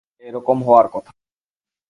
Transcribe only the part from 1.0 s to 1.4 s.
নয়।